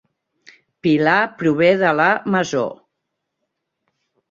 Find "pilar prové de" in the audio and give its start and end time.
0.87-1.93